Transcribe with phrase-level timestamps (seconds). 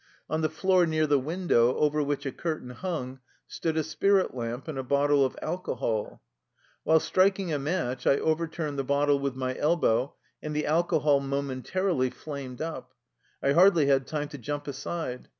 [0.31, 4.67] On the floor near the window, over which a curtain hung, stood a spirit lamp
[4.67, 6.21] and a bottle of alco hol.
[6.83, 11.63] While striking a match, I overturned the bottle with my elbow, and the alcohol momen
[11.63, 12.95] tarily flamed up.
[13.43, 15.29] I hardly had time to jump aside.